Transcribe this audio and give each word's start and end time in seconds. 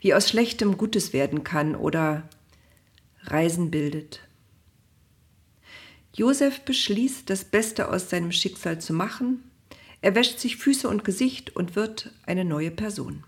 wie 0.00 0.14
aus 0.14 0.28
Schlechtem 0.28 0.76
Gutes 0.76 1.12
werden 1.12 1.44
kann 1.44 1.74
oder 1.74 2.28
Reisen 3.22 3.70
bildet. 3.70 4.20
Josef 6.12 6.60
beschließt, 6.60 7.28
das 7.28 7.44
Beste 7.44 7.90
aus 7.90 8.08
seinem 8.08 8.32
Schicksal 8.32 8.80
zu 8.80 8.92
machen. 8.92 9.50
Er 10.00 10.14
wäscht 10.14 10.38
sich 10.38 10.56
Füße 10.56 10.88
und 10.88 11.04
Gesicht 11.04 11.54
und 11.56 11.76
wird 11.76 12.12
eine 12.24 12.44
neue 12.44 12.70
Person. 12.70 13.24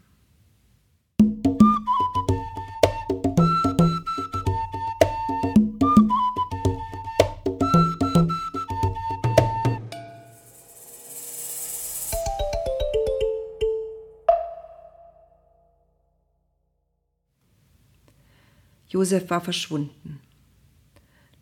Josef 18.88 19.28
war 19.30 19.40
verschwunden. 19.40 20.20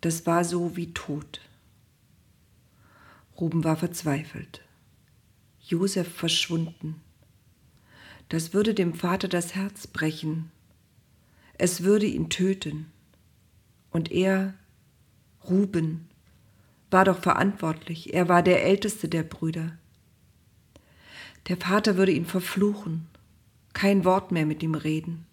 Das 0.00 0.26
war 0.26 0.44
so 0.44 0.76
wie 0.76 0.92
tot. 0.92 1.40
Ruben 3.40 3.64
war 3.64 3.76
verzweifelt. 3.76 4.62
Josef 5.60 6.12
verschwunden. 6.12 7.00
Das 8.28 8.52
würde 8.52 8.74
dem 8.74 8.94
Vater 8.94 9.28
das 9.28 9.54
Herz 9.54 9.86
brechen. 9.86 10.50
Es 11.58 11.82
würde 11.82 12.06
ihn 12.06 12.30
töten. 12.30 12.90
Und 13.90 14.10
er, 14.10 14.54
Ruben, 15.48 16.08
war 16.90 17.04
doch 17.04 17.20
verantwortlich. 17.20 18.14
Er 18.14 18.28
war 18.28 18.42
der 18.42 18.64
älteste 18.64 19.08
der 19.08 19.22
Brüder. 19.22 19.78
Der 21.48 21.56
Vater 21.56 21.96
würde 21.96 22.12
ihn 22.12 22.26
verfluchen, 22.26 23.06
kein 23.72 24.04
Wort 24.04 24.32
mehr 24.32 24.46
mit 24.46 24.62
ihm 24.62 24.74
reden. 24.74 25.26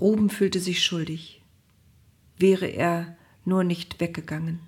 Ruben 0.00 0.30
fühlte 0.30 0.60
sich 0.60 0.82
schuldig. 0.82 1.42
Wäre 2.38 2.66
er 2.66 3.16
nur 3.44 3.64
nicht 3.64 4.00
weggegangen. 4.00 4.60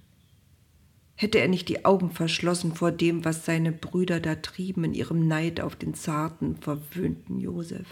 Hätte 1.15 1.39
er 1.39 1.49
nicht 1.49 1.69
die 1.69 1.85
Augen 1.85 2.11
verschlossen 2.11 2.75
vor 2.75 2.91
dem, 2.91 3.25
was 3.25 3.47
seine 3.47 3.73
Brüder 3.73 4.21
da 4.21 4.35
trieben 4.35 4.85
in 4.85 4.95
ihrem 4.95 5.29
Neid 5.29 5.61
auf 5.61 5.77
den 5.77 5.95
zarten, 5.95 6.57
verwöhnten 6.57 7.39
Josef. 7.39 7.87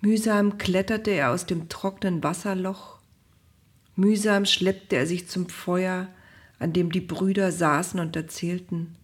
Mühsam 0.00 0.58
kletterte 0.58 1.10
er 1.10 1.30
aus 1.32 1.44
dem 1.44 1.68
trockenen 1.68 2.22
Wasserloch, 2.22 2.98
mühsam 3.96 4.46
schleppte 4.46 4.96
er 4.96 5.06
sich 5.06 5.28
zum 5.28 5.48
Feuer, 5.48 6.08
an 6.60 6.72
dem 6.72 6.90
die 6.92 7.00
Brüder 7.00 7.50
saßen 7.50 7.98
und 7.98 8.14
erzählten. 8.14 8.96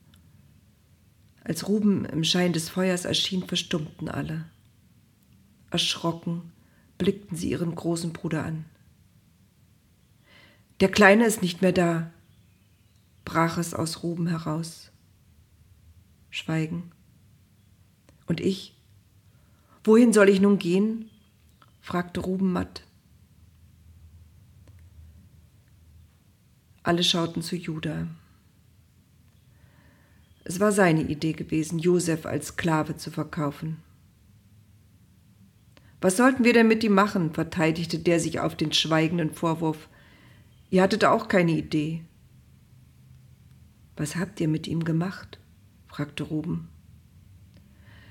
Als 1.42 1.69
Ruben 1.69 2.05
im 2.06 2.25
Schein 2.25 2.53
des 2.53 2.69
Feuers 2.69 3.05
erschien, 3.05 3.42
verstummten 3.42 4.08
alle. 4.08 4.47
Erschrocken 5.75 6.53
blickten 6.98 7.36
sie 7.36 7.50
ihren 7.50 7.75
großen 7.75 8.12
Bruder 8.12 8.44
an. 8.44 8.64
Der 10.78 10.89
Kleine 10.89 11.27
ist 11.27 11.42
nicht 11.42 11.62
mehr 11.62 11.72
da, 11.72 12.12
brach 13.25 13.58
es 13.58 13.75
aus 13.75 14.05
Ruben 14.05 14.28
heraus. 14.28 14.92
Schweigen. 16.30 16.92
Und 18.27 18.41
ich? 18.41 18.77
Wohin 19.83 20.12
soll 20.12 20.28
ich 20.28 20.41
nun 20.41 20.61
gehen? 20.61 21.11
fragte 21.80 22.20
Ruben 22.20 22.52
matt. 22.52 22.84
Alle 26.84 27.02
schauten 27.02 27.42
zu 27.42 27.56
Judah. 27.56 28.06
Es 30.45 30.61
war 30.61 30.70
seine 30.70 31.02
Idee 31.02 31.33
gewesen, 31.33 31.80
Josef 31.80 32.27
als 32.27 32.48
Sklave 32.48 32.97
zu 32.97 33.11
verkaufen. 33.11 33.83
Was 36.05 36.19
sollten 36.19 36.44
wir 36.44 36.52
denn 36.52 36.69
mit 36.69 36.84
ihm 36.84 36.92
machen? 36.92 37.33
verteidigte 37.33 37.98
der 37.98 38.20
sich 38.20 38.38
auf 38.38 38.55
den 38.55 38.74
schweigenden 38.74 39.33
Vorwurf. 39.33 39.88
Ihr 40.69 40.83
hattet 40.83 41.06
auch 41.06 41.28
keine 41.28 41.52
Idee. 41.52 42.02
Was 43.96 44.17
habt 44.17 44.39
ihr 44.39 44.48
mit 44.48 44.67
ihm 44.67 44.84
gemacht? 44.84 45.39
fragte 45.89 46.24
Ruben. 46.24 46.68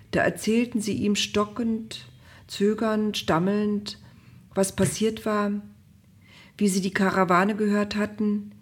Da 0.09 0.21
erzählten 0.21 0.81
sie 0.81 0.93
ihm 0.93 1.15
stockend, 1.15 2.07
zögernd, 2.47 3.15
stammelnd, 3.15 3.99
was 4.55 4.75
passiert 4.75 5.23
war, 5.23 5.51
wie 6.57 6.69
sie 6.69 6.81
die 6.81 6.95
Karawane 6.95 7.55
gehört 7.55 7.95
hatten, 7.95 8.53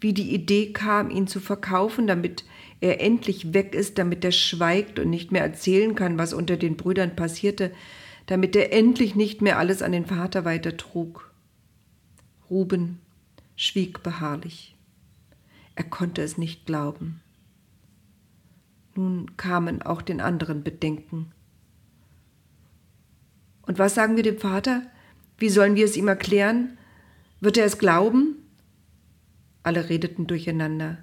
wie 0.00 0.14
die 0.14 0.32
Idee 0.32 0.72
kam, 0.72 1.10
ihn 1.10 1.26
zu 1.26 1.40
verkaufen, 1.40 2.06
damit 2.06 2.46
er 2.80 3.02
endlich 3.02 3.52
weg 3.52 3.74
ist, 3.74 3.98
damit 3.98 4.24
er 4.24 4.32
schweigt 4.32 4.98
und 4.98 5.10
nicht 5.10 5.30
mehr 5.30 5.42
erzählen 5.42 5.94
kann, 5.94 6.16
was 6.16 6.32
unter 6.32 6.56
den 6.56 6.78
Brüdern 6.78 7.16
passierte, 7.16 7.70
damit 8.28 8.54
er 8.54 8.74
endlich 8.74 9.14
nicht 9.14 9.40
mehr 9.40 9.58
alles 9.58 9.80
an 9.80 9.90
den 9.90 10.04
Vater 10.04 10.44
weitertrug. 10.44 11.32
Ruben 12.50 13.00
schwieg 13.56 14.02
beharrlich. 14.02 14.76
Er 15.74 15.84
konnte 15.84 16.22
es 16.22 16.36
nicht 16.36 16.66
glauben. 16.66 17.22
Nun 18.94 19.38
kamen 19.38 19.80
auch 19.80 20.02
den 20.02 20.20
anderen 20.20 20.62
Bedenken. 20.62 21.32
Und 23.62 23.78
was 23.78 23.94
sagen 23.94 24.16
wir 24.16 24.22
dem 24.22 24.38
Vater? 24.38 24.82
Wie 25.38 25.48
sollen 25.48 25.74
wir 25.74 25.86
es 25.86 25.96
ihm 25.96 26.08
erklären? 26.08 26.76
Wird 27.40 27.56
er 27.56 27.64
es 27.64 27.78
glauben? 27.78 28.36
Alle 29.62 29.88
redeten 29.88 30.26
durcheinander. 30.26 30.98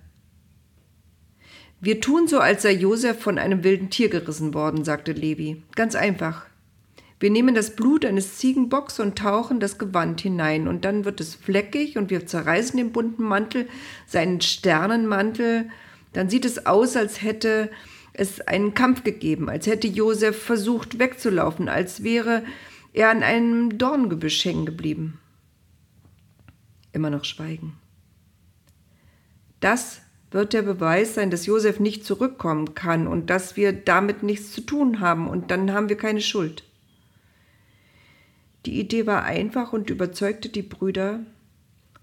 Wir 1.82 2.02
tun 2.02 2.28
so, 2.28 2.40
als 2.40 2.62
sei 2.62 2.74
Josef 2.74 3.20
von 3.20 3.40
einem 3.40 3.64
wilden 3.64 3.90
Tier 3.90 4.10
gerissen 4.10 4.54
worden, 4.54 4.84
sagte 4.84 5.12
Levi. 5.12 5.64
Ganz 5.76 5.96
einfach. 5.96 6.46
Wir 7.20 7.30
nehmen 7.30 7.56
das 7.56 7.76
Blut 7.76 8.06
eines 8.06 8.38
Ziegenbocks 8.38 9.00
und 9.00 9.18
tauchen 9.18 9.60
das 9.60 9.78
Gewand 9.78 10.22
hinein, 10.22 10.68
und 10.68 10.84
dann 10.84 11.06
wird 11.06 11.22
es 11.22 11.34
fleckig, 11.36 11.98
und 11.98 12.10
wir 12.10 12.26
zerreißen 12.26 12.78
den 12.78 12.92
bunten 12.92 13.24
Mantel, 13.24 13.68
seinen 14.06 14.42
Sternenmantel. 14.42 15.70
Dann 16.14 16.30
sieht 16.30 16.46
es 16.46 16.66
aus, 16.66 16.96
als 16.98 17.22
hätte 17.22 17.70
es 18.12 18.42
einen 18.42 18.74
Kampf 18.74 19.04
gegeben, 19.04 19.50
als 19.50 19.68
hätte 19.68 19.88
Josef 19.88 20.42
versucht 20.42 21.00
wegzulaufen, 21.00 21.70
als 21.70 22.04
wäre 22.04 22.44
er 22.94 23.10
an 23.10 23.24
einem 23.24 23.78
Dorngebüsch 23.78 24.44
hängen 24.44 24.66
geblieben. 24.66 25.20
Immer 26.92 27.10
noch 27.10 27.26
Schweigen. 27.26 27.74
Das 29.60 30.02
wird 30.32 30.54
der 30.54 30.62
Beweis 30.62 31.16
sein, 31.16 31.32
dass 31.32 31.46
Josef 31.46 31.80
nicht 31.80 32.06
zurückkommen 32.06 32.74
kann 32.74 33.08
und 33.08 33.30
dass 33.30 33.56
wir 33.56 33.74
damit 33.74 34.22
nichts 34.22 34.52
zu 34.52 34.62
tun 34.62 35.00
haben, 35.00 35.30
und 35.30 35.50
dann 35.50 35.72
haben 35.72 35.88
wir 35.88 35.98
keine 35.98 36.22
Schuld. 36.22 36.64
Die 38.66 38.80
Idee 38.80 39.06
war 39.06 39.24
einfach 39.24 39.74
und 39.74 39.90
überzeugte 39.90 40.50
die 40.50 40.64
Brüder. 40.64 41.20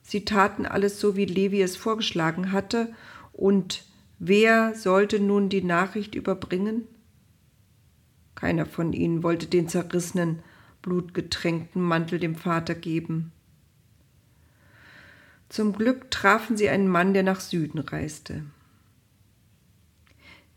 Sie 0.03 0.25
taten 0.25 0.67
alles 0.67 1.01
so, 1.01 1.17
wie 1.17 1.25
Levi 1.25 1.61
es 1.61 1.77
vorgeschlagen 1.77 2.53
hatte, 2.53 2.93
und 3.33 3.85
wer 4.19 4.75
sollte 4.75 5.19
nun 5.19 5.49
die 5.49 5.63
Nachricht 5.63 6.15
überbringen? 6.15 6.87
Keiner 8.35 8.67
von 8.67 8.93
ihnen 8.93 9.23
wollte 9.23 9.47
den 9.47 9.69
zerrissenen, 9.69 10.41
blutgetränkten 10.83 11.81
Mantel 11.81 12.19
dem 12.19 12.35
Vater 12.35 12.75
geben. 12.75 13.33
Zum 15.49 15.73
Glück 15.73 16.11
trafen 16.11 16.57
sie 16.57 16.69
einen 16.69 16.89
Mann, 16.89 17.13
der 17.15 17.23
nach 17.23 17.41
Süden 17.41 17.79
reiste. 17.79 18.45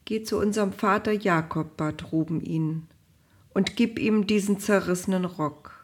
Geh 0.06 0.24
zu 0.24 0.38
unserem 0.38 0.72
Vater 0.72 1.12
Jakob, 1.12 1.78
bat 1.78 2.12
Ruben 2.12 2.42
ihn, 2.42 2.88
und 3.54 3.76
gib 3.76 4.00
ihm 4.00 4.28
diesen 4.28 4.60
zerrissenen 4.60 5.26
Rock. 5.26 5.75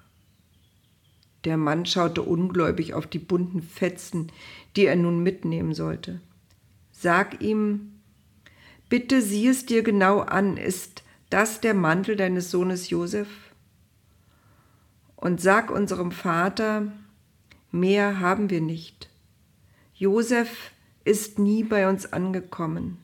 Der 1.44 1.57
Mann 1.57 1.85
schaute 1.85 2.22
ungläubig 2.22 2.94
auf 2.94 3.07
die 3.07 3.19
bunten 3.19 3.62
Fetzen, 3.62 4.31
die 4.75 4.85
er 4.85 4.96
nun 4.96 5.24
mitnehmen 5.24 5.74
sollte. 5.74 6.22
Sag 6.91 7.41
ihm, 7.41 8.00
bitte 8.90 9.22
sieh 9.22 9.47
es 9.47 9.66
dir 9.66 9.81
genau 9.81 10.19
an, 10.19 10.57
ist 10.57 11.03
das 11.29 11.62
der 11.62 11.74
Mantel 11.74 12.16
deines 12.16 12.52
Sohnes 12.52 12.90
Josef? 12.90 13.28
Und 15.16 15.41
sag 15.41 15.72
unserem 15.72 16.11
Vater, 16.11 16.91
mehr 17.72 18.20
haben 18.20 18.49
wir 18.49 18.61
nicht. 18.61 19.09
Josef 19.96 20.72
ist 21.03 21.40
nie 21.40 21.64
bei 21.64 21.90
uns 21.90 22.11
angekommen. 22.11 22.97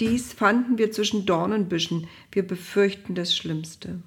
Dies 0.00 0.32
fanden 0.32 0.78
wir 0.78 0.92
zwischen 0.92 1.26
Dornenbüschen, 1.26 2.06
wir 2.30 2.46
befürchten 2.46 3.14
das 3.14 3.36
Schlimmste. 3.36 4.00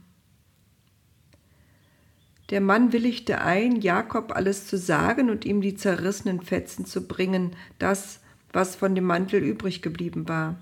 Der 2.51 2.59
Mann 2.59 2.91
willigte 2.91 3.39
ein, 3.39 3.79
Jakob 3.79 4.35
alles 4.35 4.67
zu 4.67 4.77
sagen 4.77 5.29
und 5.29 5.45
ihm 5.45 5.61
die 5.61 5.75
zerrissenen 5.75 6.41
Fetzen 6.41 6.85
zu 6.85 7.07
bringen, 7.07 7.55
das, 7.79 8.19
was 8.51 8.75
von 8.75 8.93
dem 8.93 9.05
Mantel 9.05 9.41
übrig 9.41 9.81
geblieben 9.81 10.27
war. 10.27 10.57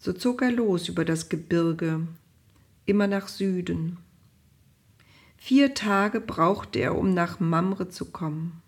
So 0.00 0.12
zog 0.12 0.42
er 0.42 0.50
los 0.50 0.88
über 0.88 1.04
das 1.04 1.28
Gebirge, 1.28 2.06
immer 2.86 3.06
nach 3.06 3.28
Süden. 3.28 3.98
Vier 5.36 5.74
Tage 5.74 6.20
brauchte 6.20 6.80
er, 6.80 6.98
um 6.98 7.14
nach 7.14 7.38
Mamre 7.38 7.88
zu 7.88 8.06
kommen. 8.06 8.60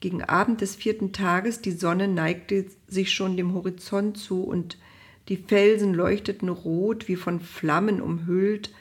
Gegen 0.00 0.24
Abend 0.24 0.60
des 0.60 0.74
vierten 0.74 1.12
Tages, 1.12 1.60
die 1.60 1.70
Sonne 1.70 2.08
neigte 2.08 2.66
sich 2.88 3.12
schon 3.12 3.36
dem 3.36 3.54
Horizont 3.54 4.18
zu 4.18 4.42
und 4.42 4.76
die 5.28 5.36
Felsen 5.36 5.94
leuchteten 5.94 6.48
rot, 6.48 7.06
wie 7.06 7.14
von 7.14 7.38
Flammen 7.38 8.00
umhüllt, 8.00 8.72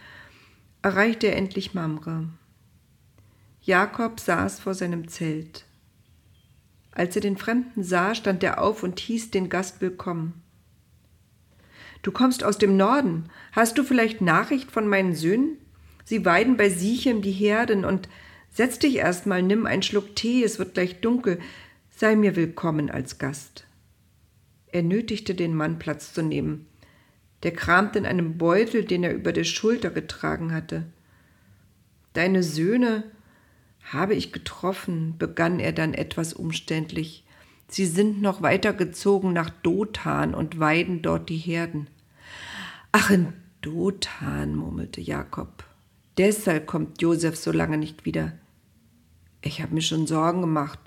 erreichte 0.81 1.27
er 1.27 1.35
endlich 1.35 1.73
Mamre. 1.73 2.27
Jakob 3.61 4.19
saß 4.19 4.59
vor 4.59 4.73
seinem 4.73 5.07
Zelt. 5.07 5.65
Als 6.91 7.15
er 7.15 7.21
den 7.21 7.37
Fremden 7.37 7.83
sah, 7.83 8.15
stand 8.15 8.43
er 8.43 8.61
auf 8.61 8.83
und 8.83 8.99
hieß 8.99 9.31
den 9.31 9.49
Gast 9.49 9.81
willkommen. 9.81 10.41
Du 12.01 12.11
kommst 12.11 12.43
aus 12.43 12.57
dem 12.57 12.77
Norden. 12.77 13.29
Hast 13.51 13.77
du 13.77 13.83
vielleicht 13.83 14.21
Nachricht 14.21 14.71
von 14.71 14.87
meinen 14.87 15.13
Söhnen? 15.13 15.57
Sie 16.03 16.25
weiden 16.25 16.57
bei 16.57 16.69
Sichem 16.69 17.21
die 17.21 17.31
Herden 17.31 17.85
und 17.85 18.09
setz 18.49 18.79
dich 18.79 18.95
erst 18.95 19.27
mal, 19.27 19.43
nimm 19.43 19.67
einen 19.67 19.83
Schluck 19.83 20.15
Tee, 20.15 20.43
es 20.43 20.57
wird 20.57 20.73
gleich 20.73 20.99
dunkel. 20.99 21.39
Sei 21.91 22.15
mir 22.15 22.35
willkommen 22.35 22.89
als 22.89 23.19
Gast. 23.19 23.67
Er 24.67 24.81
nötigte 24.81 25.35
den 25.35 25.53
Mann 25.53 25.77
Platz 25.77 26.13
zu 26.13 26.23
nehmen. 26.23 26.65
Der 27.43 27.51
kramte 27.51 27.99
in 27.99 28.05
einem 28.05 28.37
Beutel, 28.37 28.85
den 28.85 29.03
er 29.03 29.13
über 29.13 29.33
der 29.33 29.43
Schulter 29.43 29.89
getragen 29.89 30.53
hatte. 30.53 30.85
Deine 32.13 32.43
Söhne 32.43 33.03
habe 33.83 34.13
ich 34.13 34.31
getroffen, 34.31 35.15
begann 35.17 35.59
er 35.59 35.71
dann 35.71 35.93
etwas 35.93 36.33
umständlich. 36.33 37.25
Sie 37.67 37.85
sind 37.85 38.21
noch 38.21 38.41
weitergezogen 38.41 39.33
nach 39.33 39.49
Dothan 39.49 40.35
und 40.35 40.59
weiden 40.59 41.01
dort 41.01 41.29
die 41.29 41.37
Herden. 41.37 41.87
Ach, 42.91 43.09
in 43.09 43.33
Dothan, 43.61 44.55
murmelte 44.55 45.01
Jakob. 45.01 45.63
Deshalb 46.17 46.67
kommt 46.67 47.01
Josef 47.01 47.37
so 47.37 47.51
lange 47.51 47.77
nicht 47.77 48.05
wieder. 48.05 48.33
Ich 49.41 49.61
habe 49.61 49.73
mir 49.73 49.81
schon 49.81 50.05
Sorgen 50.05 50.41
gemacht. 50.41 50.79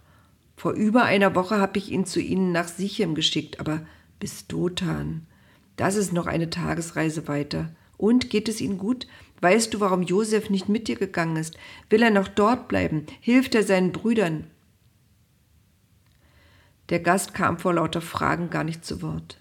Vor 0.56 0.73
über 0.73 1.05
einer 1.05 1.35
Woche 1.35 1.59
habe 1.59 1.79
ich 1.79 1.91
ihn 1.91 2.05
zu 2.05 2.21
Ihnen 2.21 2.53
nach 2.53 2.69
Sichem 2.69 3.15
geschickt, 3.15 3.59
aber 3.59 3.81
bis 4.21 4.47
Dothan. 4.47 5.27
Das 5.76 5.97
ist 5.97 6.12
noch 6.12 6.26
eine 6.26 6.50
Tagesreise 6.50 7.29
weiter. 7.29 7.71
Und 7.97 8.31
geht 8.31 8.49
es 8.49 8.61
Ihnen 8.61 8.79
gut? 8.79 9.06
Weißt 9.41 9.75
du, 9.75 9.81
warum 9.81 10.03
Josef 10.03 10.50
nicht 10.50 10.69
mit 10.69 10.88
dir 10.88 10.97
gegangen 10.97 11.37
ist? 11.37 11.56
Will 11.91 12.03
er 12.03 12.11
noch 12.11 12.29
dort 12.29 12.69
bleiben? 12.69 13.06
Hilft 13.21 13.55
er 13.55 13.62
seinen 13.62 13.93
Brüdern? 13.93 14.47
Der 16.88 17.00
Gast 17.00 17.35
kam 17.35 17.59
vor 17.59 17.75
lauter 17.75 18.00
Fragen 18.00 18.50
gar 18.50 18.65
nicht 18.65 18.85
zu 18.85 19.03
Wort. 19.03 19.38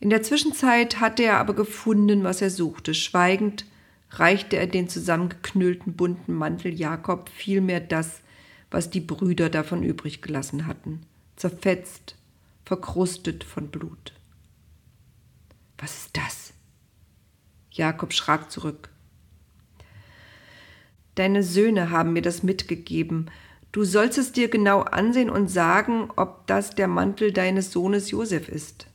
In 0.00 0.10
der 0.10 0.22
Zwischenzeit 0.22 1.00
hatte 1.00 1.24
er 1.24 1.38
aber 1.38 1.54
gefunden, 1.54 2.22
was 2.22 2.40
er 2.42 2.50
suchte. 2.50 2.94
Schweigend 2.94 3.66
reichte 4.10 4.56
er 4.56 4.66
den 4.66 4.88
zusammengeknüllten 4.88 5.94
bunten 5.94 6.34
Mantel 6.34 6.72
Jakob 6.72 7.28
vielmehr 7.30 7.80
das, 7.80 8.20
was 8.70 8.90
die 8.90 9.00
Brüder 9.00 9.48
davon 9.48 9.82
übrig 9.82 10.22
gelassen 10.22 10.66
hatten, 10.66 11.00
zerfetzt, 11.36 12.16
verkrustet 12.64 13.42
von 13.44 13.68
Blut. 13.68 14.12
Was 15.78 15.96
ist 15.96 16.16
das? 16.16 16.52
Jakob 17.70 18.12
schrak 18.12 18.50
zurück. 18.50 18.90
Deine 21.14 21.42
Söhne 21.42 21.90
haben 21.90 22.12
mir 22.12 22.22
das 22.22 22.42
mitgegeben, 22.42 23.30
Du 23.70 23.84
sollst 23.84 24.16
es 24.16 24.32
dir 24.32 24.48
genau 24.48 24.80
ansehen 24.80 25.28
und 25.28 25.48
sagen, 25.48 26.08
ob 26.16 26.46
das 26.46 26.70
der 26.70 26.88
Mantel 26.88 27.32
deines 27.32 27.70
Sohnes 27.70 28.10
Josef 28.10 28.48
ist. 28.48 28.86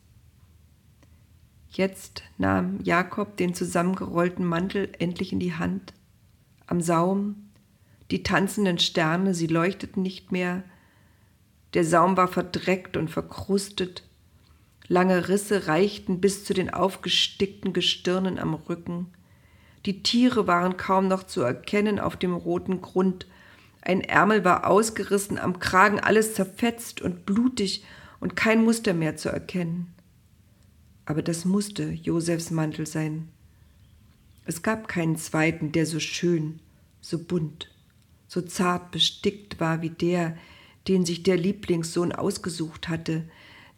Jetzt 1.70 2.24
nahm 2.38 2.80
Jakob 2.84 3.38
den 3.38 3.54
zusammengerollten 3.54 4.46
Mantel 4.46 4.92
endlich 5.00 5.32
in 5.32 5.40
die 5.40 5.54
Hand. 5.54 5.94
Am 6.66 6.82
Saum, 6.82 7.50
die 8.10 8.24
tanzenden 8.24 8.80
Sterne, 8.80 9.34
sie 9.34 9.48
leuchteten 9.48 10.02
nicht 10.02 10.32
mehr. 10.32 10.64
Der 11.76 11.84
Saum 11.84 12.18
war 12.18 12.28
verdreckt 12.28 12.98
und 12.98 13.10
verkrustet. 13.10 14.04
Lange 14.88 15.30
Risse 15.30 15.68
reichten 15.68 16.20
bis 16.20 16.44
zu 16.44 16.54
den 16.54 16.70
aufgestickten 16.70 17.74
Gestirnen 17.74 18.38
am 18.38 18.54
Rücken. 18.54 19.14
Die 19.86 20.04
Tiere 20.04 20.48
waren 20.48 20.78
kaum 20.78 21.08
noch 21.08 21.24
zu 21.24 21.42
erkennen 21.42 22.00
auf 22.00 22.16
dem 22.18 22.34
roten 22.34 22.82
Grund, 22.82 23.26
ein 23.86 24.00
Ärmel 24.00 24.46
war 24.46 24.68
ausgerissen, 24.68 25.38
am 25.38 25.60
Kragen 25.60 26.00
alles 26.00 26.36
zerfetzt 26.36 27.02
und 27.02 27.26
blutig 27.26 27.84
und 28.22 28.38
kein 28.38 28.64
Muster 28.64 28.94
mehr 28.94 29.18
zu 29.18 29.28
erkennen. 29.28 29.94
Aber 31.06 31.22
das 31.22 31.44
musste 31.44 31.90
Josefs 31.90 32.50
Mantel 32.50 32.88
sein. 32.88 33.28
Es 34.46 34.62
gab 34.62 34.88
keinen 34.88 35.18
zweiten, 35.18 35.74
der 35.74 35.86
so 35.86 36.00
schön, 36.00 36.62
so 37.02 37.20
bunt, 37.20 37.70
so 38.28 38.42
zart 38.42 38.92
bestickt 38.92 39.60
war 39.60 39.82
wie 39.82 39.90
der, 39.90 40.38
den 40.88 41.06
sich 41.06 41.24
der 41.24 41.36
Lieblingssohn 41.36 42.14
ausgesucht 42.14 42.88
hatte, 42.88 43.26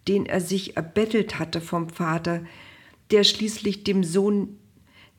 den 0.07 0.25
er 0.25 0.41
sich 0.41 0.77
erbettelt 0.77 1.39
hatte 1.39 1.61
vom 1.61 1.89
Vater, 1.89 2.43
der 3.11 3.23
schließlich 3.23 3.83
dem 3.83 4.03
Sohn 4.03 4.57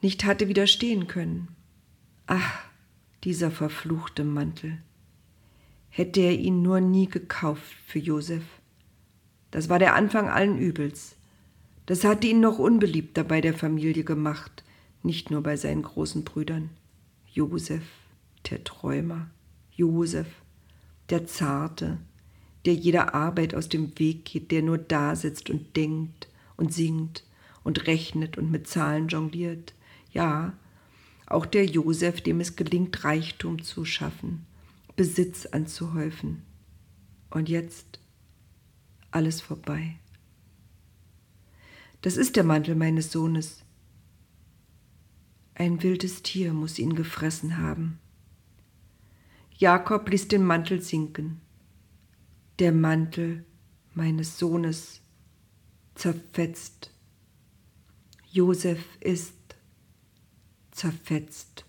nicht 0.03 0.25
hatte 0.25 0.49
widerstehen 0.49 1.07
können. 1.07 1.49
Ach, 2.27 2.65
dieser 3.25 3.51
verfluchte 3.51 4.25
Mantel. 4.25 4.79
Hätte 5.89 6.21
er 6.21 6.39
ihn 6.39 6.63
nur 6.63 6.81
nie 6.81 7.09
gekauft 7.09 7.75
für 7.87 7.99
Josef. 7.99 8.45
Das 9.51 9.69
war 9.69 9.79
der 9.79 9.95
Anfang 9.95 10.29
allen 10.29 10.59
Übels. 10.59 11.17
Das 11.87 12.05
hatte 12.05 12.27
ihn 12.27 12.41
noch 12.41 12.59
unbeliebter 12.59 13.25
bei 13.25 13.41
der 13.41 13.55
Familie 13.55 14.05
gemacht, 14.05 14.65
nicht 15.03 15.31
nur 15.31 15.43
bei 15.43 15.57
seinen 15.57 15.83
großen 15.83 16.25
Brüdern. 16.25 16.71
Josef, 17.33 17.85
der 18.51 18.65
Träumer, 18.65 19.29
Josef, 19.73 20.27
der 21.11 21.27
Zarte, 21.27 21.99
der 22.67 22.75
jeder 22.75 23.15
Arbeit 23.15 23.55
aus 23.55 23.69
dem 23.69 23.99
Weg 23.99 24.25
geht, 24.25 24.51
der 24.51 24.63
nur 24.63 24.79
da 24.79 25.15
sitzt 25.17 25.51
und 25.51 25.77
denkt 25.77 26.29
und 26.57 26.75
singt 26.75 27.25
und 27.63 27.87
rechnet 27.87 28.37
und 28.39 28.51
mit 28.51 28.67
Zahlen 28.67 29.09
jongliert. 29.09 29.75
Ja, 30.13 30.53
auch 31.27 31.47
der 31.47 31.65
Josef, 31.65 32.21
dem 32.21 32.41
es 32.41 32.57
gelingt, 32.57 33.05
Reichtum 33.05 33.63
zu 33.63 33.85
schaffen, 33.85 34.47
Besitz 34.97 35.47
anzuhäufen. 35.47 36.43
Und 37.31 37.49
jetzt 37.49 37.99
alles 39.11 39.41
vorbei. 39.41 39.97
Das 42.03 42.17
ist 42.17 42.37
der 42.37 42.45
Mantel 42.45 42.75
meines 42.75 43.11
Sohnes. 43.11 43.63
Ein 45.55 45.83
wildes 45.83 46.23
Tier 46.23 46.53
muss 46.53 46.79
ihn 46.79 46.95
gefressen 46.95 47.59
haben. 47.59 47.99
Jakob 49.57 50.09
ließ 50.09 50.29
den 50.29 50.45
Mantel 50.45 50.83
sinken. 50.83 51.41
Der 52.59 52.73
Mantel 52.73 53.45
meines 53.93 54.39
Sohnes 54.39 55.03
zerfetzt. 55.95 56.91
Josef 58.31 58.83
ist 59.01 59.57
zerfetzt. 60.71 61.67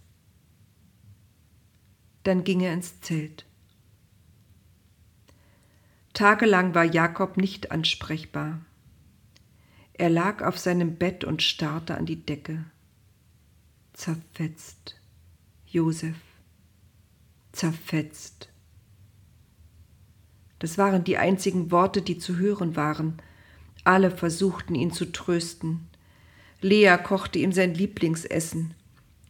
Dann 2.24 2.44
ging 2.44 2.62
er 2.62 2.74
ins 2.74 3.02
Zelt. 3.02 3.46
Tagelang 6.14 6.74
war 6.74 6.86
Jakob 6.86 7.36
nicht 7.38 7.72
ansprechbar. 7.72 8.66
Er 9.94 10.10
lag 10.10 10.42
auf 10.42 10.58
seinem 10.58 10.96
Bett 10.96 11.24
und 11.24 11.42
starrte 11.42 11.96
an 11.96 12.06
die 12.06 12.26
Decke. 12.26 12.64
Zerfetzt. 13.94 15.00
Josef. 15.66 16.18
Zerfetzt. 17.52 18.50
Das 20.60 20.78
waren 20.78 21.04
die 21.04 21.18
einzigen 21.18 21.72
Worte, 21.72 22.02
die 22.02 22.18
zu 22.18 22.38
hören 22.38 22.76
waren. 22.76 23.18
Alle 23.84 24.12
versuchten 24.12 24.76
ihn 24.76 24.92
zu 24.92 25.12
trösten. 25.12 25.88
Lea 26.62 26.98
kochte 27.02 27.40
ihm 27.40 27.52
sein 27.52 27.74
Lieblingsessen. 27.74 28.74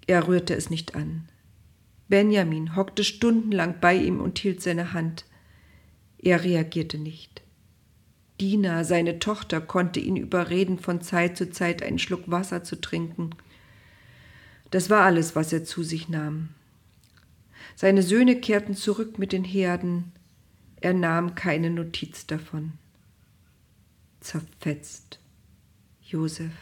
Er 0.07 0.27
rührte 0.27 0.55
es 0.55 0.69
nicht 0.69 0.95
an. 0.95 1.27
Benjamin 2.07 2.75
hockte 2.75 3.03
stundenlang 3.03 3.75
bei 3.81 3.95
ihm 3.95 4.21
und 4.21 4.39
hielt 4.39 4.61
seine 4.61 4.93
Hand. 4.93 5.25
Er 6.17 6.43
reagierte 6.43 6.97
nicht. 6.97 7.41
Dina, 8.39 8.83
seine 8.83 9.19
Tochter, 9.19 9.59
konnte 9.59 9.99
ihn 9.99 10.15
überreden, 10.15 10.79
von 10.79 11.01
Zeit 11.01 11.37
zu 11.37 11.49
Zeit 11.49 11.83
einen 11.83 11.99
Schluck 11.99 12.29
Wasser 12.29 12.63
zu 12.63 12.79
trinken. 12.79 13.31
Das 14.71 14.89
war 14.89 15.03
alles, 15.03 15.35
was 15.35 15.51
er 15.51 15.63
zu 15.63 15.83
sich 15.83 16.07
nahm. 16.07 16.49
Seine 17.75 18.03
Söhne 18.03 18.39
kehrten 18.39 18.75
zurück 18.75 19.17
mit 19.19 19.31
den 19.31 19.43
Herden. 19.43 20.11
Er 20.87 20.93
nahm 20.93 21.35
keine 21.35 21.69
Notiz 21.69 22.27
davon. 22.27 22.71
Zerfetzt. 24.21 25.19
Josef. 26.01 26.53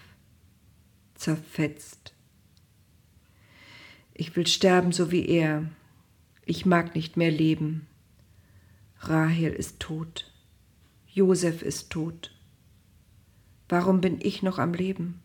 Zerfetzt. 1.14 2.16
Ich 4.16 4.36
will 4.36 4.48
sterben 4.48 4.92
so 4.92 5.12
wie 5.12 5.28
er. 5.28 5.70
Ich 6.44 6.66
mag 6.66 6.96
nicht 6.96 7.18
mehr 7.18 7.30
leben. 7.30 7.86
Rahel 9.02 9.54
ist 9.54 9.80
tot. 9.80 10.34
Josef 11.06 11.62
ist 11.62 11.92
tot. 11.92 12.36
Warum 13.70 14.02
bin 14.02 14.20
ich 14.20 14.42
noch 14.42 14.58
am 14.58 14.74
Leben? 14.74 15.22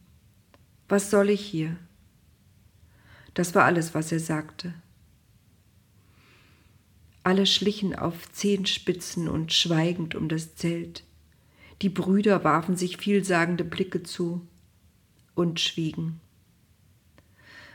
Was 0.90 1.09
soll 1.09 1.30
ich 1.30 1.40
hier? 1.40 1.75
Das 3.33 3.54
war 3.54 3.64
alles, 3.64 3.95
was 3.95 4.12
er 4.12 4.21
sagte. 4.21 4.75
Alle 7.23 7.47
schlichen 7.47 7.95
auf 7.95 8.33
Zehenspitzen 8.33 9.29
und 9.29 9.53
schweigend 9.53 10.15
um 10.15 10.29
das 10.29 10.55
Zelt. 10.55 11.05
Die 11.83 11.89
Brüder 11.89 12.45
warfen 12.45 12.77
sich 12.77 12.97
vielsagende 12.97 13.65
Blicke 13.65 14.03
zu 14.03 14.47
und 15.35 15.61
schwiegen. 15.61 16.21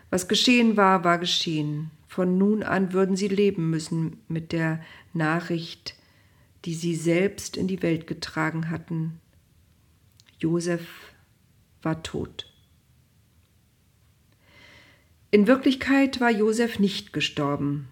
Was 0.10 0.28
geschehen 0.28 0.78
war, 0.78 1.04
war 1.04 1.18
geschehen. 1.18 1.92
Von 2.08 2.38
nun 2.38 2.64
an 2.64 2.94
würden 2.94 3.16
sie 3.16 3.28
leben 3.28 3.70
müssen 3.70 4.22
mit 4.28 4.52
der 4.52 4.82
Nachricht, 5.14 5.96
die 6.64 6.74
sie 6.74 6.96
selbst 6.96 7.58
in 7.58 7.68
die 7.68 7.82
Welt 7.82 8.08
getragen 8.08 8.70
hatten. 8.70 9.20
Josef 10.40 10.88
war 11.82 12.04
tot. 12.04 12.52
In 15.32 15.48
Wirklichkeit 15.48 16.22
war 16.22 16.32
Josef 16.32 16.80
nicht 16.80 17.12
gestorben. 17.12 17.88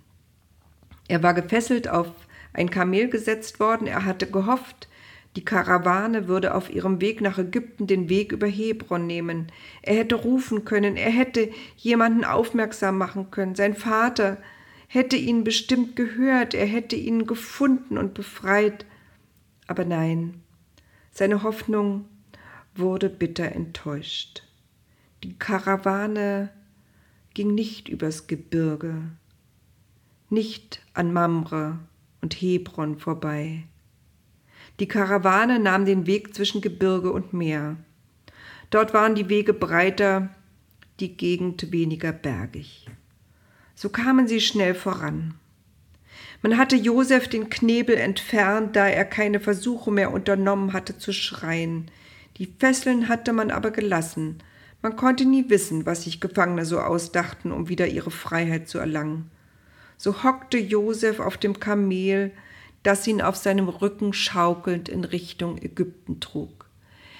Er 1.07 1.23
war 1.23 1.33
gefesselt 1.33 1.87
auf 1.87 2.07
ein 2.53 2.69
Kamel 2.69 3.09
gesetzt 3.09 3.59
worden, 3.59 3.87
er 3.87 4.05
hatte 4.05 4.29
gehofft, 4.29 4.87
die 5.35 5.43
Karawane 5.43 6.27
würde 6.27 6.53
auf 6.53 6.69
ihrem 6.69 7.01
Weg 7.01 7.19
nach 7.19 7.39
Ägypten 7.39 7.87
den 7.87 8.07
Weg 8.07 8.31
über 8.31 8.45
Hebron 8.45 9.07
nehmen. 9.07 9.51
Er 9.81 9.95
hätte 9.95 10.15
rufen 10.15 10.63
können, 10.63 10.95
er 10.95 11.09
hätte 11.09 11.49
jemanden 11.75 12.23
aufmerksam 12.23 12.99
machen 12.99 13.31
können. 13.31 13.55
Sein 13.55 13.73
Vater 13.73 14.37
hätte 14.87 15.15
ihn 15.15 15.43
bestimmt 15.43 15.95
gehört, 15.95 16.53
er 16.53 16.67
hätte 16.67 16.95
ihn 16.95 17.25
gefunden 17.25 17.97
und 17.97 18.13
befreit. 18.13 18.85
Aber 19.65 19.85
nein, 19.85 20.43
seine 21.09 21.41
Hoffnung 21.41 22.05
wurde 22.75 23.09
bitter 23.09 23.51
enttäuscht. 23.51 24.43
Die 25.23 25.33
Karawane 25.39 26.49
ging 27.33 27.55
nicht 27.55 27.89
übers 27.89 28.27
Gebirge, 28.27 29.01
nicht 30.33 30.81
an 30.93 31.13
Mamre 31.13 31.77
und 32.21 32.33
Hebron 32.33 32.97
vorbei. 32.97 33.63
Die 34.79 34.87
Karawane 34.87 35.59
nahm 35.59 35.85
den 35.85 36.07
Weg 36.07 36.33
zwischen 36.33 36.59
Gebirge 36.59 37.11
und 37.11 37.33
Meer. 37.33 37.77
Dort 38.71 38.93
waren 38.93 39.13
die 39.13 39.29
Wege 39.29 39.53
breiter, 39.53 40.29
die 40.99 41.15
Gegend 41.15 41.71
weniger 41.71 42.11
bergig. 42.11 42.87
So 43.75 43.89
kamen 43.89 44.27
sie 44.27 44.41
schnell 44.41 44.73
voran. 44.73 45.35
Man 46.41 46.57
hatte 46.57 46.75
Josef 46.75 47.27
den 47.27 47.49
Knebel 47.49 47.95
entfernt, 47.95 48.75
da 48.75 48.87
er 48.87 49.05
keine 49.05 49.39
Versuche 49.39 49.91
mehr 49.91 50.11
unternommen 50.11 50.73
hatte 50.73 50.97
zu 50.97 51.13
schreien. 51.13 51.91
Die 52.37 52.47
Fesseln 52.47 53.07
hatte 53.07 53.33
man 53.33 53.51
aber 53.51 53.71
gelassen. 53.71 54.39
Man 54.81 54.95
konnte 54.95 55.25
nie 55.25 55.49
wissen, 55.49 55.85
was 55.85 56.03
sich 56.03 56.19
Gefangene 56.19 56.65
so 56.65 56.79
ausdachten, 56.79 57.51
um 57.51 57.69
wieder 57.69 57.87
ihre 57.87 58.11
Freiheit 58.11 58.67
zu 58.67 58.79
erlangen. 58.79 59.29
So 60.03 60.21
hockte 60.21 60.57
Josef 60.57 61.21
auf 61.21 61.37
dem 61.37 61.61
Kamel, 61.61 62.33
das 62.83 63.07
ihn 63.07 63.21
auf 63.21 63.37
seinem 63.37 63.69
Rücken 63.69 64.11
schaukelnd 64.11 64.89
in 64.89 65.05
Richtung 65.05 65.57
Ägypten 65.57 66.19
trug. 66.19 66.65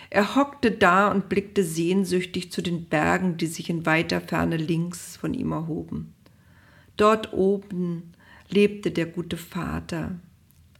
Er 0.09 0.35
hockte 0.35 0.69
da 0.69 1.09
und 1.09 1.29
blickte 1.29 1.63
sehnsüchtig 1.63 2.51
zu 2.51 2.61
den 2.61 2.83
Bergen, 2.83 3.37
die 3.37 3.47
sich 3.47 3.69
in 3.69 3.85
weiter 3.85 4.19
Ferne 4.19 4.57
links 4.57 5.15
von 5.15 5.33
ihm 5.33 5.53
erhoben. 5.53 6.13
Dort 6.97 7.31
oben 7.31 8.11
lebte 8.49 8.91
der 8.91 9.05
gute 9.05 9.37
Vater, 9.37 10.19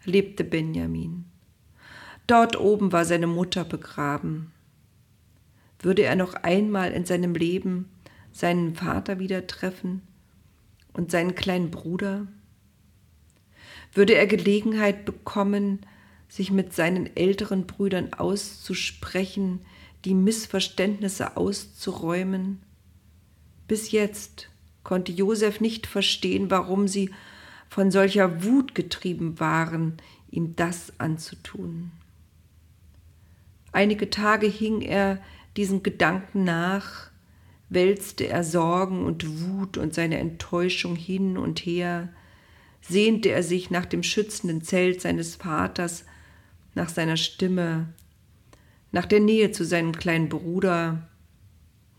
lebte 0.03 0.43
Benjamin. 0.43 1.24
Dort 2.27 2.60
oben 2.60 2.91
war 2.91 3.05
seine 3.05 3.27
Mutter 3.27 3.63
begraben. 3.63 4.51
Würde 5.79 6.01
er 6.01 6.17
noch 6.17 6.33
einmal 6.33 6.91
in 6.91 7.05
seinem 7.05 7.33
Leben 7.33 7.88
seinen 8.33 8.75
Vater 8.75 9.19
wieder 9.19 9.48
treffen 9.48 10.01
und 10.93 11.12
seinen 11.12 11.35
kleinen 11.35 11.71
Bruder? 11.71 12.27
würde 13.93 14.15
er 14.15 14.27
Gelegenheit 14.27 15.05
bekommen, 15.05 15.79
sich 16.27 16.51
mit 16.51 16.73
seinen 16.73 17.15
älteren 17.15 17.67
Brüdern 17.67 18.13
auszusprechen, 18.13 19.62
die 20.05 20.15
Missverständnisse 20.15 21.38
auszuräumen. 21.38 22.62
Bis 23.67 23.91
jetzt 23.91 24.50
konnte 24.83 25.12
Josef 25.12 25.62
nicht 25.62 25.88
verstehen, 25.88 26.50
warum 26.50 26.88
sie 26.88 27.12
von 27.69 27.91
solcher 27.91 28.43
Wut 28.43 28.75
getrieben 28.75 29.39
waren, 29.39 29.97
ihm 30.29 30.55
das 30.55 30.93
anzutun. 31.00 31.91
Einige 33.71 34.09
Tage 34.09 34.47
hing 34.47 34.81
er 34.81 35.21
diesen 35.55 35.83
Gedanken 35.83 36.43
nach, 36.43 37.12
wälzte 37.73 38.27
er 38.27 38.43
Sorgen 38.43 39.05
und 39.05 39.41
Wut 39.41 39.77
und 39.77 39.93
seine 39.93 40.17
Enttäuschung 40.17 40.95
hin 40.95 41.37
und 41.37 41.59
her, 41.59 42.09
sehnte 42.81 43.29
er 43.29 43.43
sich 43.43 43.69
nach 43.69 43.85
dem 43.85 44.03
schützenden 44.03 44.61
Zelt 44.61 45.01
seines 45.01 45.35
Vaters, 45.35 46.05
nach 46.75 46.89
seiner 46.89 47.17
Stimme, 47.17 47.87
nach 48.91 49.05
der 49.05 49.19
Nähe 49.19 49.51
zu 49.51 49.65
seinem 49.65 49.93
kleinen 49.93 50.29
Bruder, 50.29 51.07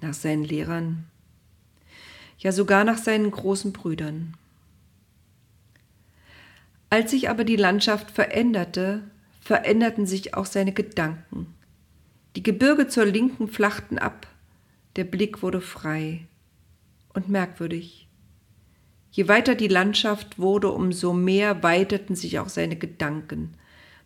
nach 0.00 0.14
seinen 0.14 0.44
Lehrern, 0.44 1.04
ja 2.38 2.52
sogar 2.52 2.84
nach 2.84 2.98
seinen 2.98 3.30
großen 3.30 3.72
Brüdern. 3.72 4.34
Als 6.90 7.10
sich 7.10 7.28
aber 7.28 7.44
die 7.44 7.56
Landschaft 7.56 8.10
veränderte, 8.10 9.02
veränderten 9.40 10.06
sich 10.06 10.34
auch 10.34 10.46
seine 10.46 10.72
Gedanken. 10.72 11.54
Die 12.36 12.42
Gebirge 12.42 12.88
zur 12.88 13.06
Linken 13.06 13.48
flachten 13.48 13.98
ab, 13.98 14.26
der 14.96 15.04
Blick 15.04 15.42
wurde 15.42 15.60
frei 15.60 16.26
und 17.12 17.28
merkwürdig. 17.28 18.08
Je 19.10 19.28
weiter 19.28 19.54
die 19.54 19.68
Landschaft 19.68 20.38
wurde, 20.38 20.70
umso 20.70 21.12
mehr 21.12 21.62
weiteten 21.62 22.16
sich 22.16 22.38
auch 22.38 22.48
seine 22.48 22.76
Gedanken. 22.76 23.54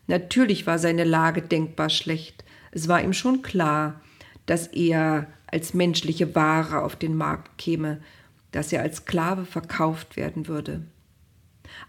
Natürlich 0.06 0.66
war 0.66 0.78
seine 0.78 1.04
Lage 1.04 1.42
denkbar 1.42 1.88
schlecht. 1.90 2.44
Es 2.72 2.88
war 2.88 3.02
ihm 3.02 3.12
schon 3.12 3.42
klar, 3.42 4.00
dass 4.46 4.66
er 4.66 5.26
als 5.46 5.72
menschliche 5.72 6.34
Ware 6.34 6.82
auf 6.82 6.96
den 6.96 7.16
Markt 7.16 7.58
käme, 7.58 8.00
dass 8.50 8.72
er 8.72 8.82
als 8.82 8.98
Sklave 8.98 9.44
verkauft 9.44 10.16
werden 10.16 10.46
würde. 10.46 10.82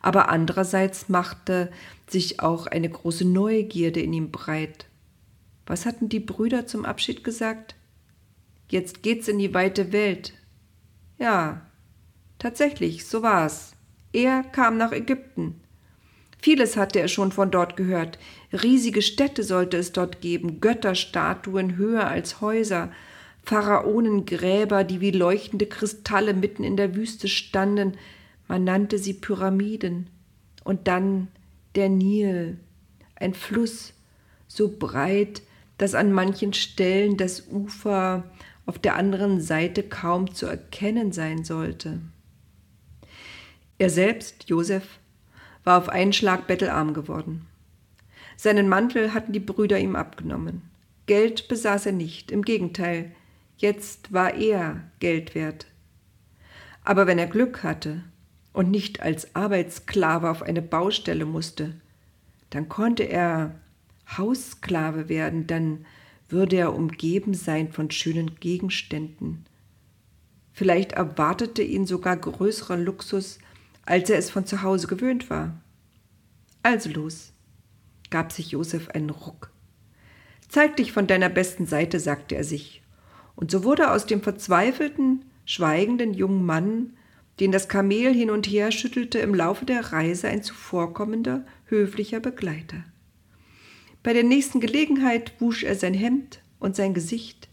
Aber 0.01 0.29
andererseits 0.29 1.09
machte 1.09 1.71
sich 2.07 2.41
auch 2.41 2.67
eine 2.67 2.89
große 2.89 3.25
Neugierde 3.25 4.01
in 4.01 4.13
ihm 4.13 4.31
breit. 4.31 4.85
Was 5.65 5.85
hatten 5.85 6.09
die 6.09 6.19
Brüder 6.19 6.67
zum 6.67 6.85
Abschied 6.85 7.23
gesagt? 7.23 7.75
Jetzt 8.69 9.03
geht's 9.03 9.27
in 9.27 9.39
die 9.39 9.53
weite 9.53 9.91
Welt. 9.91 10.33
Ja, 11.17 11.69
Tatsächlich, 12.39 13.05
so 13.05 13.21
war's. 13.21 13.73
Er 14.13 14.43
kam 14.43 14.77
nach 14.77 14.93
Ägypten. 14.93 15.59
Vieles 16.41 16.77
hatte 16.77 17.01
er 17.01 17.09
schon 17.09 17.33
von 17.33 17.51
dort 17.51 17.75
gehört. 17.75 18.17
Riesige 18.53 19.01
Städte 19.01 19.43
sollte 19.43 19.75
es 19.75 19.91
dort 19.91 20.21
geben, 20.21 20.61
Götterstatuen 20.61 21.75
höher 21.75 22.07
als 22.07 22.39
Häuser, 22.39 22.93
Pharaonengräber, 23.43 24.85
die 24.85 25.01
wie 25.01 25.11
leuchtende 25.11 25.65
Kristalle 25.65 26.33
mitten 26.33 26.63
in 26.63 26.77
der 26.77 26.95
Wüste 26.95 27.27
standen. 27.27 27.97
Man 28.47 28.63
nannte 28.63 28.97
sie 28.97 29.13
Pyramiden. 29.13 30.09
Und 30.63 30.87
dann 30.87 31.27
der 31.75 31.89
Nil, 31.89 32.57
ein 33.15 33.33
Fluss, 33.33 33.93
so 34.47 34.69
breit, 34.69 35.41
dass 35.77 35.93
an 35.93 36.13
manchen 36.13 36.53
Stellen 36.53 37.17
das 37.17 37.47
Ufer 37.47 38.23
auf 38.69 38.77
der 38.77 38.95
anderen 38.95 39.41
Seite 39.41 39.81
kaum 39.81 40.35
zu 40.35 40.45
erkennen 40.45 41.11
sein 41.11 41.43
sollte. 41.43 41.99
Er 43.79 43.89
selbst, 43.89 44.47
Josef, 44.47 44.99
war 45.63 45.79
auf 45.79 45.89
einen 45.89 46.13
Schlag 46.13 46.45
bettelarm 46.45 46.93
geworden. 46.93 47.47
Seinen 48.37 48.69
Mantel 48.69 49.15
hatten 49.15 49.33
die 49.33 49.39
Brüder 49.39 49.79
ihm 49.79 49.95
abgenommen. 49.95 50.61
Geld 51.07 51.47
besaß 51.47 51.87
er 51.87 51.93
nicht, 51.93 52.29
im 52.29 52.43
Gegenteil, 52.43 53.11
jetzt 53.57 54.13
war 54.13 54.35
er 54.35 54.83
Geld 54.99 55.33
wert. 55.33 55.65
Aber 56.83 57.07
wenn 57.07 57.17
er 57.17 57.25
Glück 57.25 57.63
hatte 57.63 58.03
und 58.53 58.69
nicht 58.69 59.01
als 59.01 59.35
Arbeitssklave 59.35 60.29
auf 60.29 60.43
eine 60.43 60.61
Baustelle 60.61 61.25
musste, 61.25 61.73
dann 62.51 62.69
konnte 62.69 63.01
er 63.01 63.55
Haussklave 64.15 65.09
werden, 65.09 65.47
dann 65.47 65.87
würde 66.29 66.57
er 66.57 66.75
umgeben 66.75 67.33
sein 67.33 67.71
von 67.71 67.91
schönen 67.91 68.39
Gegenständen. 68.39 69.45
Vielleicht 70.51 70.93
erwartete 70.93 71.63
ihn 71.63 71.85
sogar 71.85 72.17
größerer 72.17 72.77
Luxus 72.77 73.39
als 73.89 74.07
er 74.11 74.19
es 74.19 74.29
von 74.29 74.45
zu 74.45 74.61
Hause 74.61 74.85
gewöhnt 74.85 75.31
war. 75.31 75.59
Also 76.61 76.91
los, 76.91 77.33
gab 78.11 78.31
sich 78.31 78.51
Josef 78.51 78.89
einen 78.89 79.09
Ruck. 79.09 79.49
Zeig 80.47 80.77
dich 80.77 80.91
von 80.91 81.07
deiner 81.07 81.29
besten 81.29 81.65
Seite, 81.65 81.99
sagte 81.99 82.35
er 82.35 82.43
sich, 82.43 82.83
und 83.35 83.49
so 83.49 83.63
wurde 83.63 83.89
aus 83.91 84.05
dem 84.05 84.21
verzweifelten, 84.21 85.25
schweigenden 85.45 86.13
jungen 86.13 86.45
Mann, 86.45 86.93
den 87.39 87.51
das 87.51 87.67
Kamel 87.67 88.13
hin 88.13 88.29
und 88.29 88.45
her 88.45 88.71
schüttelte, 88.71 89.17
im 89.19 89.33
Laufe 89.33 89.65
der 89.65 89.91
Reise 89.91 90.27
ein 90.27 90.43
zuvorkommender, 90.43 91.43
höflicher 91.65 92.19
Begleiter. 92.19 92.83
Bei 94.09 94.13
der 94.13 94.23
nächsten 94.23 94.59
Gelegenheit 94.59 95.33
wusch 95.39 95.63
er 95.63 95.75
sein 95.75 95.93
Hemd 95.93 96.41
und 96.57 96.75
sein 96.75 96.95
Gesicht. 96.95 97.47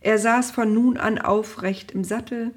Er 0.00 0.20
saß 0.20 0.52
von 0.52 0.72
nun 0.72 0.98
an 0.98 1.18
aufrecht 1.18 1.90
im 1.90 2.04
Sattel, 2.04 2.54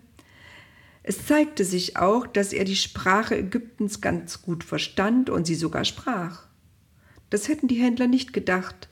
es 1.02 1.26
zeigte 1.26 1.66
sich 1.66 1.98
auch, 1.98 2.28
dass 2.28 2.54
er 2.54 2.64
die 2.64 2.76
Sprache 2.76 3.36
Ägyptens 3.36 4.02
ganz 4.02 4.44
gut 4.44 4.64
verstand 4.64 5.32
und 5.32 5.48
sie 5.48 5.56
sogar 5.56 5.84
sprach. 5.84 6.46
Das 7.32 7.48
hätten 7.48 7.68
die 7.68 7.82
Händler 7.82 8.06
nicht 8.06 8.34
gedacht. 8.34 8.88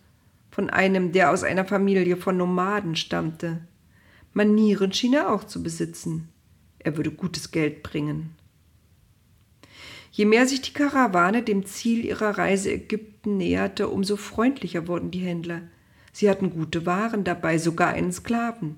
von 0.50 0.72
einem, 0.72 1.12
der 1.12 1.30
aus 1.30 1.44
einer 1.44 1.66
Familie 1.66 2.18
von 2.18 2.38
Nomaden 2.38 2.96
stammte. 2.96 3.60
Manieren 4.34 4.92
schien 4.92 5.14
er 5.14 5.32
auch 5.32 5.44
zu 5.44 5.62
besitzen. 5.62 6.30
Er 6.80 6.98
würde 6.98 7.12
gutes 7.12 7.52
Geld 7.52 7.84
bringen. 7.84 8.34
Je 10.18 10.26
mehr 10.26 10.48
sich 10.48 10.64
die 10.64 10.74
Karawane 10.74 11.44
dem 11.44 11.64
Ziel 11.68 12.04
ihrer 12.04 12.40
Reise 12.40 12.72
Ägypten 12.72 13.38
näherte, 13.38 13.88
umso 13.88 14.18
freundlicher 14.18 14.88
wurden 14.88 15.12
die 15.12 15.20
Händler. 15.20 15.62
Sie 16.12 16.28
hatten 16.28 16.50
gute 16.50 16.88
Waren 16.88 17.24
dabei, 17.24 17.60
sogar 17.60 17.90
einen 17.90 18.12
Sklaven. 18.12 18.78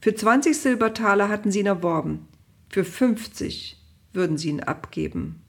Für 0.00 0.14
20 0.14 0.56
Silbertaler 0.56 1.28
hatten 1.28 1.52
sie 1.52 1.60
ihn 1.60 1.66
erworben, 1.66 2.26
für 2.70 2.86
50 2.86 3.76
würden 4.14 4.38
sie 4.38 4.48
ihn 4.48 4.60
abgeben. 4.60 5.42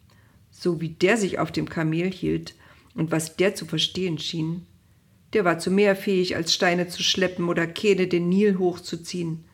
So 0.49 0.81
wie 0.81 0.89
der 0.89 1.15
sich 1.15 1.39
auf 1.39 1.53
dem 1.53 1.69
Kamel 1.69 2.11
hielt 2.11 2.55
und 2.93 3.13
was 3.13 3.37
der 3.37 3.55
zu 3.55 3.65
verstehen 3.65 4.17
schien, 4.17 4.65
der 5.31 5.45
war 5.45 5.59
zu 5.59 5.71
mehr 5.71 5.95
fähig, 5.95 6.35
als 6.35 6.53
Steine 6.53 6.89
zu 6.89 7.03
schleppen 7.03 7.47
oder 7.47 7.67
Kähne 7.67 8.07
den 8.07 8.27
Nil 8.27 8.57
hochzuziehen. 8.57 9.45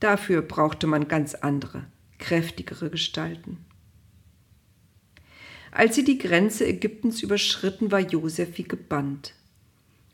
Dafür 0.00 0.42
brauchte 0.42 0.86
man 0.86 1.08
ganz 1.08 1.34
andere, 1.34 1.86
kräftigere 2.18 2.90
Gestalten. 2.90 3.64
Als 5.74 5.96
sie 5.96 6.04
die 6.04 6.18
Grenze 6.18 6.64
Ägyptens 6.64 7.20
überschritten, 7.24 7.90
war 7.90 7.98
Josef 7.98 8.58
wie 8.58 8.62
gebannt. 8.62 9.34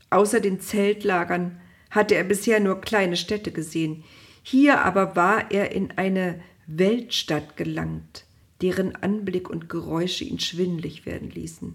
Außer 0.09 0.41
den 0.41 0.59
Zeltlagern 0.59 1.61
hatte 1.91 2.15
er 2.15 2.25
bisher 2.25 2.61
nur 2.61 2.81
kleine 2.81 3.19
Städte 3.19 3.53
gesehen. 3.53 4.03
Hier 4.43 4.81
aber 4.81 5.17
war 5.17 5.51
er 5.51 5.73
in 5.73 5.93
eine 5.97 6.41
Weltstadt 6.67 7.59
gelangt, 7.59 8.25
deren 8.63 8.97
Anblick 8.97 9.51
und 9.51 9.69
Geräusche 9.69 10.25
ihn 10.25 10.41
schwindlig 10.41 11.05
werden 11.05 11.29
ließen. 11.29 11.75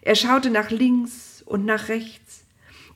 Er 0.00 0.16
schaute 0.16 0.50
nach 0.50 0.70
links 0.70 1.44
und 1.46 1.64
nach 1.64 1.88
rechts. 1.90 2.42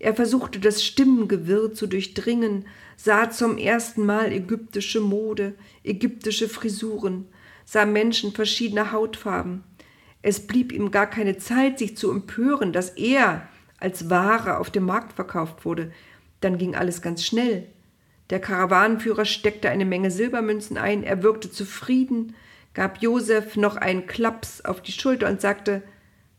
Er 0.01 0.15
versuchte 0.15 0.59
das 0.59 0.85
Stimmengewirr 0.85 1.73
zu 1.73 1.87
durchdringen, 1.87 2.67
sah 2.97 3.31
zum 3.31 3.59
ersten 3.59 4.05
Mal 4.05 4.33
ägyptische 4.33 4.99
Mode, 4.99 5.55
ägyptische 5.85 6.49
Frisuren, 6.49 7.27
sah 7.65 7.87
Menschen 7.87 8.33
verschiedener 8.33 8.91
Hautfarben, 8.91 9.63
es 10.27 10.45
blieb 10.45 10.73
ihm 10.73 10.91
gar 10.91 11.07
keine 11.07 11.39
Zeit, 11.39 11.79
sich 11.79 11.97
zu 11.97 12.11
empören, 12.11 12.73
dass 12.73 12.91
er 12.91 13.47
als 13.79 14.11
Ware 14.11 14.59
auf 14.59 14.71
dem 14.71 14.85
Markt 14.85 15.13
verkauft 15.13 15.65
wurde. 15.65 15.93
Dann 16.41 16.59
ging 16.59 16.75
alles 16.75 17.01
ganz 17.01 17.25
schnell. 17.25 17.69
Der 18.31 18.41
Karawanenführer 18.41 19.25
steckte 19.25 19.71
eine 19.71 19.85
Menge 19.85 20.11
Silbermünzen 20.11 20.79
ein, 20.79 21.05
er 21.05 21.23
wirkte 21.23 21.49
zufrieden, 21.49 22.35
gab 22.75 23.01
Josef 23.01 23.55
noch 23.55 23.77
einen 23.77 24.09
Klaps 24.09 24.65
auf 24.65 24.83
die 24.83 24.91
Schulter 24.91 25.29
und 25.29 25.41
sagte 25.41 25.85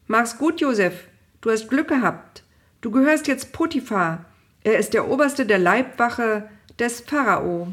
Mach's 0.06 0.38
gut, 0.38 0.60
Josef, 0.60 1.08
du 1.40 1.50
hast 1.50 1.70
Glück 1.70 1.88
gehabt. 1.88 2.44
Du 2.82 2.92
gehörst 2.92 3.28
jetzt 3.28 3.54
Potiphar. 3.54 4.26
Er 4.66 4.80
ist 4.80 4.94
der 4.96 5.08
Oberste 5.08 5.46
der 5.46 5.60
Leibwache 5.60 6.50
des 6.78 7.00
Pharao. 7.00 7.72